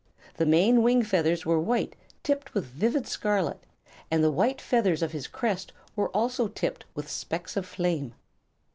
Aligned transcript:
The 0.37 0.47
main 0.47 0.81
wing 0.81 1.03
feathers 1.03 1.45
were 1.45 1.59
white, 1.59 1.95
tipped 2.23 2.55
with 2.55 2.65
vivid 2.65 3.05
scarlet, 3.05 3.63
and 4.09 4.23
the 4.23 4.31
white 4.31 4.59
feathers 4.59 5.03
of 5.03 5.11
his 5.11 5.27
crest 5.27 5.73
were 5.95 6.09
also 6.09 6.47
tipped 6.47 6.85
with 6.95 7.07
specks 7.07 7.55
of 7.55 7.67
flame. 7.67 8.15